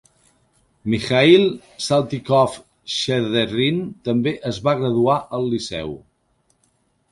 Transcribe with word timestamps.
Mikhail 0.93 1.43
Saltykov-Shchedrin 1.87 3.79
també 4.11 4.35
es 4.55 4.61
va 4.69 4.77
graduar 4.83 5.21
al 5.39 5.49
Liceu. 5.55 5.97